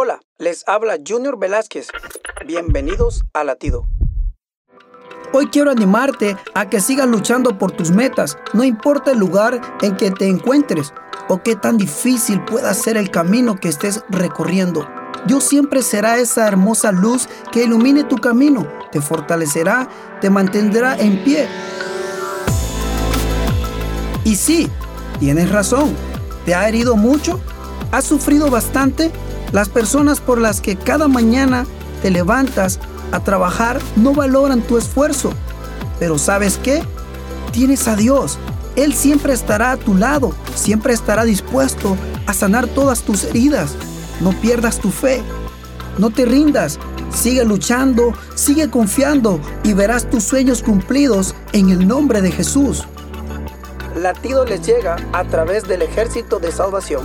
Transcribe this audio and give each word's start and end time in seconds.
Hola, 0.00 0.20
les 0.38 0.62
habla 0.68 0.96
Junior 1.04 1.40
Velázquez. 1.40 1.88
Bienvenidos 2.46 3.24
a 3.34 3.42
Latido. 3.42 3.88
Hoy 5.32 5.48
quiero 5.48 5.72
animarte 5.72 6.36
a 6.54 6.70
que 6.70 6.80
sigas 6.80 7.08
luchando 7.08 7.58
por 7.58 7.72
tus 7.72 7.90
metas, 7.90 8.38
no 8.52 8.62
importa 8.62 9.10
el 9.10 9.18
lugar 9.18 9.60
en 9.82 9.96
que 9.96 10.12
te 10.12 10.28
encuentres 10.28 10.94
o 11.28 11.42
qué 11.42 11.56
tan 11.56 11.78
difícil 11.78 12.44
pueda 12.44 12.72
ser 12.74 12.96
el 12.96 13.10
camino 13.10 13.56
que 13.56 13.70
estés 13.70 14.04
recorriendo. 14.08 14.88
Dios 15.26 15.42
siempre 15.42 15.82
será 15.82 16.18
esa 16.18 16.46
hermosa 16.46 16.92
luz 16.92 17.28
que 17.50 17.64
ilumine 17.64 18.04
tu 18.04 18.18
camino, 18.18 18.68
te 18.92 19.00
fortalecerá, 19.00 19.88
te 20.20 20.30
mantendrá 20.30 20.96
en 20.96 21.24
pie. 21.24 21.48
Y 24.22 24.36
sí, 24.36 24.70
tienes 25.18 25.50
razón, 25.50 25.92
¿te 26.44 26.54
ha 26.54 26.68
herido 26.68 26.94
mucho? 26.94 27.40
¿Has 27.90 28.04
sufrido 28.04 28.48
bastante? 28.48 29.10
Las 29.52 29.68
personas 29.68 30.20
por 30.20 30.40
las 30.40 30.60
que 30.60 30.76
cada 30.76 31.08
mañana 31.08 31.66
te 32.02 32.10
levantas 32.10 32.78
a 33.12 33.20
trabajar 33.20 33.80
no 33.96 34.12
valoran 34.14 34.60
tu 34.60 34.76
esfuerzo. 34.76 35.32
Pero 35.98 36.18
¿sabes 36.18 36.58
qué? 36.62 36.82
Tienes 37.52 37.88
a 37.88 37.96
Dios. 37.96 38.38
Él 38.76 38.94
siempre 38.94 39.32
estará 39.32 39.72
a 39.72 39.76
tu 39.76 39.94
lado, 39.94 40.32
siempre 40.54 40.92
estará 40.92 41.24
dispuesto 41.24 41.96
a 42.26 42.34
sanar 42.34 42.68
todas 42.68 43.02
tus 43.02 43.24
heridas. 43.24 43.74
No 44.20 44.32
pierdas 44.32 44.78
tu 44.78 44.90
fe. 44.90 45.22
No 45.98 46.10
te 46.10 46.24
rindas. 46.24 46.78
Sigue 47.12 47.44
luchando, 47.44 48.12
sigue 48.34 48.70
confiando 48.70 49.40
y 49.64 49.72
verás 49.72 50.08
tus 50.08 50.24
sueños 50.24 50.62
cumplidos 50.62 51.34
en 51.52 51.70
el 51.70 51.88
nombre 51.88 52.20
de 52.20 52.30
Jesús. 52.30 52.86
Latido 53.96 54.44
les 54.44 54.64
llega 54.64 54.96
a 55.12 55.24
través 55.24 55.66
del 55.66 55.82
ejército 55.82 56.38
de 56.38 56.52
salvación. 56.52 57.02